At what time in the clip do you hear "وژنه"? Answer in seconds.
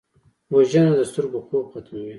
0.55-0.91